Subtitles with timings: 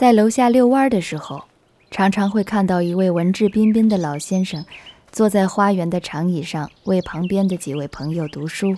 [0.00, 1.44] 在楼下遛弯的时候，
[1.90, 4.64] 常常会看到一位文质彬彬的老先生，
[5.12, 8.74] 坐在花园的长椅上，为旁边的几位朋友读书。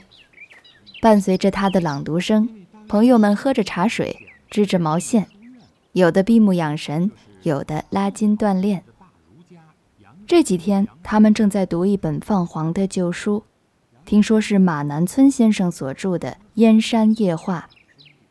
[1.00, 2.48] 伴随着他的朗读声，
[2.88, 4.19] 朋友们喝着茶水，
[4.50, 5.28] 织着毛线，
[5.92, 7.12] 有的闭目养神，
[7.44, 8.82] 有的拉筋锻炼。
[10.26, 13.44] 这几天，他们正在读一本泛黄的旧书，
[14.04, 17.68] 听说是马南村先生所著的《燕山夜话》，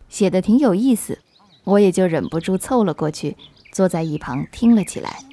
[0.09, 1.19] 写的挺有意思，
[1.63, 3.37] 我也就忍不住凑了过去，
[3.71, 5.23] 坐在一旁听了起来。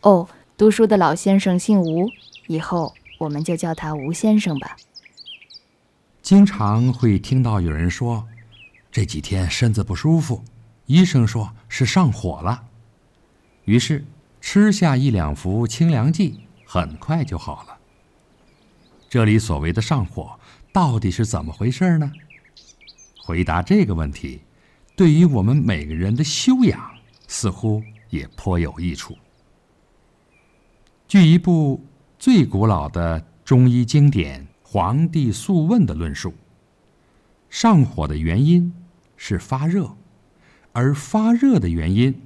[0.00, 2.08] 哦，读书的老先生姓吴，
[2.46, 4.76] 以后我们就叫他吴先生吧。
[6.22, 8.26] 经常会听到有人说，
[8.90, 10.44] 这几天身子不舒服，
[10.86, 12.64] 医生说是上火了，
[13.64, 14.04] 于是。
[14.40, 17.76] 吃下一两服清凉剂，很快就好了。
[19.10, 20.38] 这里所谓的上火，
[20.72, 22.10] 到底是怎么回事呢？
[23.20, 24.40] 回答这个问题，
[24.98, 26.90] 对于我们每个人的修养，
[27.28, 29.16] 似乎也颇有益处。
[31.06, 31.86] 据一部
[32.18, 36.34] 最古老的中医经典《黄帝素问》的论述，
[37.48, 38.74] 上火的原因
[39.16, 39.96] 是发热，
[40.72, 42.20] 而发热的原因，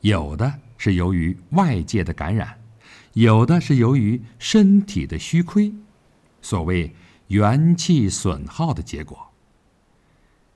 [0.00, 0.60] 有的。
[0.78, 2.58] 是由于外界的感染，
[3.12, 5.74] 有的是由于身体的虚亏，
[6.40, 6.94] 所谓
[7.26, 9.16] 元气损耗的结果；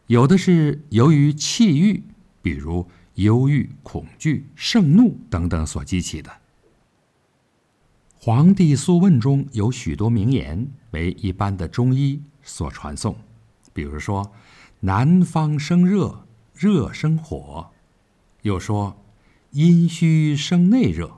[0.08, 2.02] 有的是由于气郁，
[2.42, 6.30] 比如忧郁、恐惧、盛怒等等所激起的。
[8.16, 13.16] 《黄帝素问》中有许多名言为一般的中医所传颂，
[13.72, 14.32] 比如说
[14.80, 17.70] “南方生热，热生火”，
[18.42, 18.96] 又说。
[19.52, 21.10] 阴虚生内热，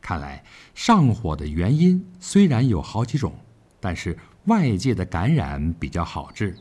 [0.00, 0.44] 看来
[0.76, 3.34] 上火的原因虽然有好几种，
[3.80, 6.56] 但是外界的感染比较好治，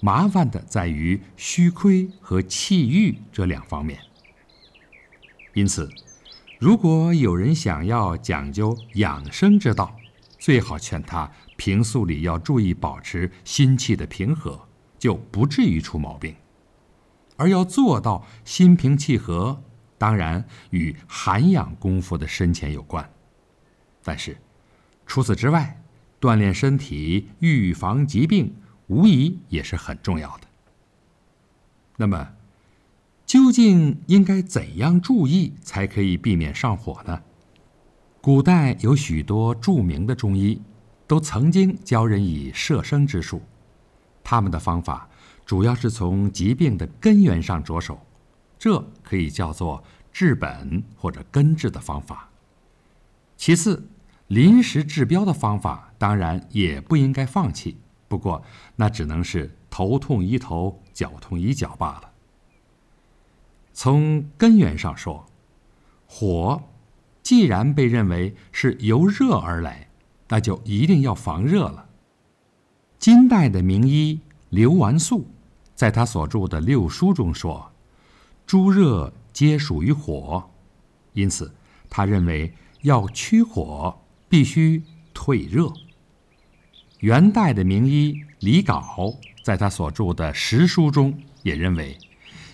[0.00, 3.98] 麻烦的在于虚亏和气郁这两方面。
[5.54, 5.90] 因此，
[6.58, 9.96] 如果有人想要讲究养生之道，
[10.38, 14.68] 最好劝他平素里要注意保持心气的平和，
[14.98, 16.34] 就不至于出毛病；
[17.36, 19.62] 而要做到心平气和。
[20.00, 23.10] 当然与涵养功夫的深浅有关，
[24.04, 24.36] 但是
[25.08, 25.82] 除此之外，
[26.20, 28.54] 锻炼身体、预防疾病，
[28.88, 30.46] 无疑也是很重要的。
[31.96, 32.30] 那么，
[33.24, 37.22] 究竟应该怎样注意才可以避免上火呢？
[38.20, 40.60] 古代有许多著名的中医，
[41.06, 43.40] 都曾经教人以摄生之术，
[44.24, 45.08] 他们的方法
[45.46, 47.98] 主要是从疾病的根源上着手。
[48.58, 49.82] 这可以叫做
[50.12, 52.28] 治本或者根治的方法。
[53.36, 53.88] 其次，
[54.26, 57.76] 临时治标的方法当然也不应该放弃，
[58.08, 58.42] 不过
[58.74, 62.10] 那只能是头痛医头，脚痛医脚罢了。
[63.72, 65.24] 从根源上说，
[66.06, 66.60] 火
[67.22, 69.88] 既然被认为是由热而来，
[70.28, 71.86] 那就一定要防热了。
[72.98, 75.26] 金代的名医刘完素，
[75.74, 77.70] 在他所著的《六书》中说。
[78.46, 80.48] 诸热皆属于火，
[81.12, 81.52] 因此
[81.90, 83.94] 他认为要驱火
[84.26, 84.82] 必须
[85.12, 85.70] 退热。
[87.00, 91.96] 元代的名医李杲在他所著的《时书》中也认为，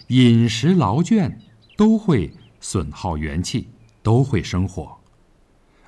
[0.09, 1.35] 饮食劳倦
[1.77, 3.69] 都会损耗元气，
[4.03, 4.97] 都会生火，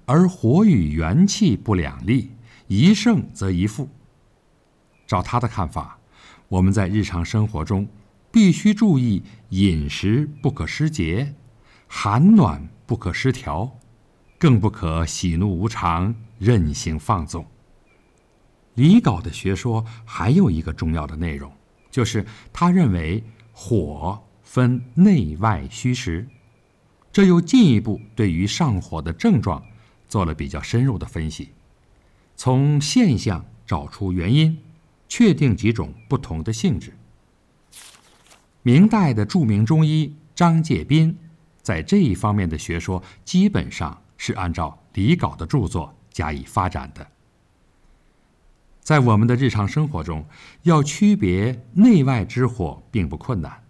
[0.05, 2.31] 而火与元气不两立，
[2.67, 3.89] 一盛则一负。
[5.07, 5.99] 照他的看法，
[6.49, 7.87] 我们在日常生活中。
[8.29, 11.33] 必须注意饮食不可失节，
[11.87, 13.79] 寒暖不可失调，
[14.39, 17.47] 更不可喜怒无常、任性放纵。
[18.77, 21.53] 李杲的学说还有一个重要的内容，
[21.91, 23.23] 就是他认为
[23.53, 26.27] 火分内外虚实，
[27.11, 29.63] 这又进一步对于上火的症状
[30.09, 31.51] 做了比较深入的分析，
[32.37, 34.59] 从现象找出原因，
[35.09, 36.93] 确定几种不同的性质。
[38.63, 41.17] 明代的著名中医张介宾，
[41.63, 47.07] 在这一方面的学说基本上是按照李杲的著作加以发展的。
[48.87, 50.25] 在我们的日常生活中，
[50.63, 53.65] 要区别内外之火并不困难，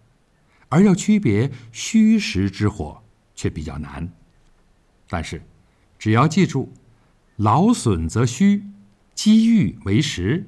[0.68, 3.02] 而要区别虚实之火
[3.34, 4.06] 却比较难。
[5.08, 5.40] 但是，
[5.98, 6.70] 只要记住
[7.36, 8.62] “劳损则虚，
[9.14, 10.44] 积郁为实”，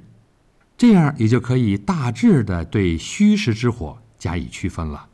[0.76, 3.98] 这样也就可以大致的对虚实之火。
[4.18, 5.08] 加以区分了。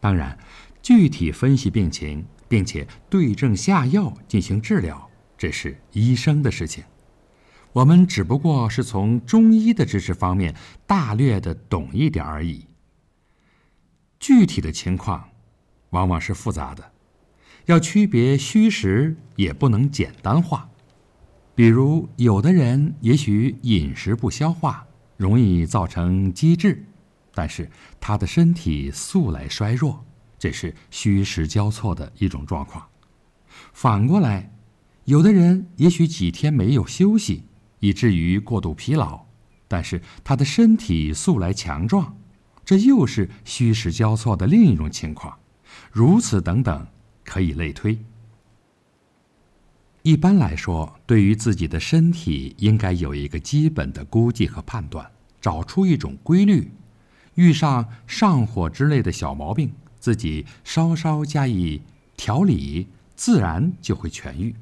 [0.00, 0.36] 当然，
[0.82, 6.82] 具体分析病情，并且对症下药进行治疗，这是医生的事情。
[7.74, 10.54] 我们只不过是从中医的知识方面
[10.86, 12.66] 大略的懂一点而已。
[14.20, 15.28] 具体的情况
[15.90, 16.92] 往往是复杂的，
[17.66, 20.70] 要区别虚实也不能简单化。
[21.56, 24.86] 比如，有的人也许饮食不消化，
[25.16, 26.84] 容易造成积滞，
[27.34, 27.68] 但是
[27.98, 30.04] 他的身体素来衰弱，
[30.38, 32.86] 这是虚实交错的一种状况。
[33.72, 34.52] 反过来，
[35.06, 37.42] 有的人也许几天没有休息，
[37.84, 39.26] 以至于过度疲劳，
[39.68, 42.16] 但是他的身体素来强壮，
[42.64, 45.38] 这又是虚实交错的另一种情况。
[45.92, 46.86] 如此等等，
[47.24, 47.98] 可以类推。
[50.00, 56.70] 一般来说，对于自己的身体，应该有一个基本的估计和判断，找出一种规律。
[57.34, 59.70] 遇上上火之类的小毛病，
[60.00, 61.82] 自己稍稍加以
[62.16, 64.54] 调理，自然就会痊愈。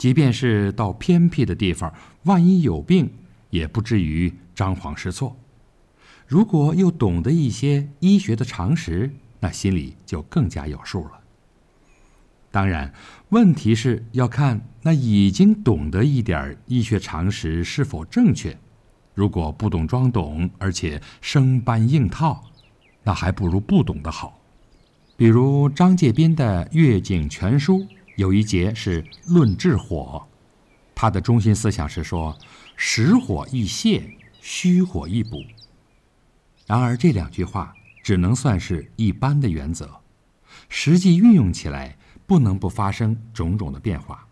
[0.00, 1.92] 即便是到偏僻的地方，
[2.22, 3.12] 万一有病，
[3.50, 5.36] 也不至于张皇失措。
[6.26, 9.10] 如果又懂得一些医学的常识，
[9.40, 11.20] 那心里就更加有数了。
[12.50, 12.94] 当然，
[13.28, 18.56] 问题是要看那已经懂得一点医学常识是否正确。
[19.12, 22.42] 如果不懂装懂，而且生搬硬套，
[23.02, 24.40] 那还不如不懂的好。
[25.18, 27.80] 比如张介宾的《月景全书》
[28.20, 30.28] 有一节是论治火，
[30.94, 32.36] 他的中心思想是说：
[32.76, 35.42] 实火易泄，虚火易补。
[36.66, 37.72] 然而这两句话
[38.02, 40.02] 只能算是一般的原则，
[40.68, 41.96] 实际运用起来。
[42.26, 44.24] 不能不发生种种的变化，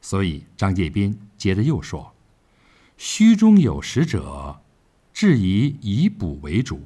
[0.00, 2.14] 所以张介宾接着又说
[2.96, 4.60] ：“虚中有实者，
[5.12, 6.80] 治以以补为主，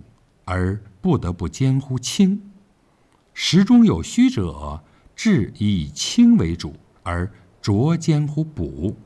[0.47, 2.38] 而不得不兼乎轻；
[3.35, 4.82] 实中有虚者，
[5.22, 7.31] 治以轻为主，而
[7.61, 8.96] 浊兼乎补。”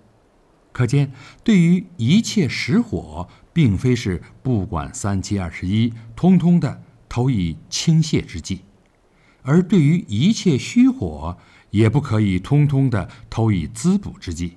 [0.70, 1.10] 可见，
[1.42, 8.60] 对于一切实火，并非是不管三七二十一，通通的投以轻泄之计。
[9.42, 11.36] 而对于一切虚火，
[11.70, 14.56] 也不可以通通的投以滋补之计，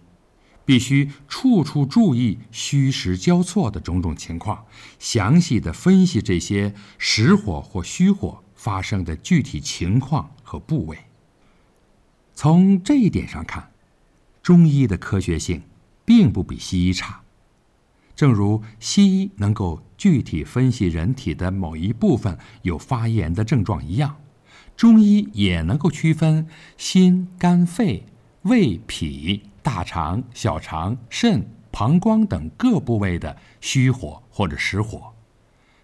[0.63, 4.63] 必须处处注意虚实交错的种种情况，
[4.99, 10.99] 详细的分析这些实火或虚火发生的具体情况和部位。
[12.39, 13.71] 从这一点上看，
[14.43, 15.63] 中医的科学性
[16.05, 17.21] 并不比西医差。
[18.15, 24.17] 正如西医能够具体分析人体的某一部分有发炎的症状一样。
[24.75, 26.47] 中医也能够区分
[26.77, 28.05] 心、肝、肺、
[28.43, 35.11] 胃、脾、大肠、小肠、肾、膀胱等各部位的虚火或者实火，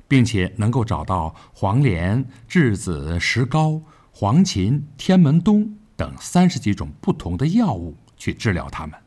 [0.07, 8.99] 并且能够找到黄连、栀子、石膏、黄芩、天门冬等三十几种不同的药物去治疗它们。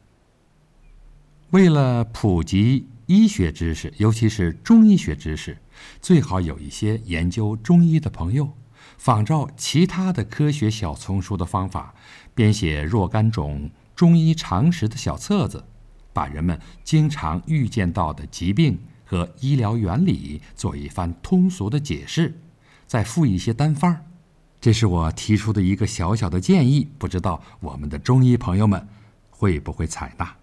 [1.51, 5.59] 为了普及医学知识，尤其是中医学知识，
[6.01, 8.49] 最好有一些研究中医的朋友。
[8.97, 11.95] 仿照其他的科学小丛书的方法，
[12.35, 15.63] 编写若干种中医常识的小册子，
[16.15, 22.41] 把人们经常遇见到的疾病和医疗原理做一番通俗的解释，
[22.87, 24.06] 再附一些单方儿。
[24.67, 28.85] 这是我提出的一个小小的建议，不知道我们的中医朋友们
[29.31, 30.35] 会不会采纳。